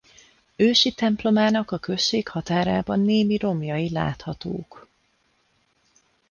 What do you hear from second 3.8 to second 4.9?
láthatók.